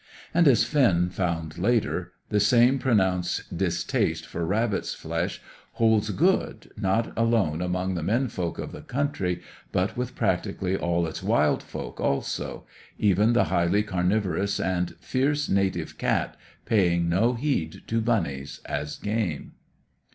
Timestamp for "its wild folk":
11.05-11.99